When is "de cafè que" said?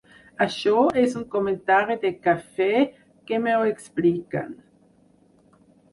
2.05-3.41